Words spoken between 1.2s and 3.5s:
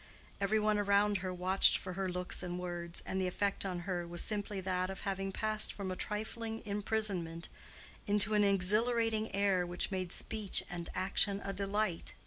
watched for her looks and words, and the